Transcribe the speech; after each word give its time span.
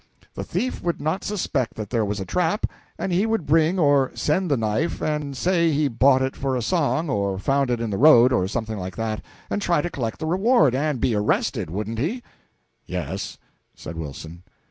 The 0.33 0.43
thief 0.43 0.81
would 0.81 0.99
not 0.99 1.23
suspect 1.23 1.75
that 1.75 1.91
there 1.91 2.03
was 2.03 2.19
a 2.19 2.25
trap, 2.25 2.65
and 2.97 3.11
he 3.11 3.27
would 3.27 3.45
bring 3.45 3.77
or 3.77 4.09
send 4.15 4.49
the 4.49 4.57
knife, 4.57 4.99
and 4.99 5.37
say 5.37 5.69
he 5.71 5.87
bought 5.87 6.23
it 6.23 6.35
for 6.35 6.55
a 6.55 6.61
song, 6.63 7.07
or 7.07 7.37
found 7.37 7.69
it 7.69 7.79
in 7.79 7.91
the 7.91 7.99
road, 7.99 8.33
or 8.33 8.47
something 8.47 8.79
like 8.79 8.95
that, 8.95 9.21
and 9.51 9.61
try 9.61 9.79
to 9.79 9.91
collect 9.91 10.17
the 10.17 10.25
reward, 10.25 10.73
and 10.73 10.99
be 10.99 11.13
arrested 11.13 11.69
wouldn't 11.69 11.99
he?" 11.99 12.23
"Yes," 12.87 13.37
said 13.75 13.95
Wilson. 13.95 14.41